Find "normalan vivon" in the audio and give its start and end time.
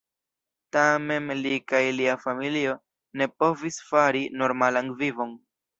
4.43-5.43